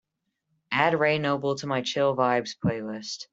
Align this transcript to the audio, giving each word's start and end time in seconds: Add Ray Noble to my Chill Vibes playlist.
Add 0.71 0.99
Ray 0.99 1.19
Noble 1.19 1.53
to 1.57 1.67
my 1.67 1.83
Chill 1.83 2.15
Vibes 2.15 2.55
playlist. 2.57 3.27